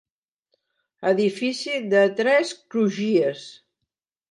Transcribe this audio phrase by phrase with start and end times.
[1.09, 3.47] Edifici de tres crugies.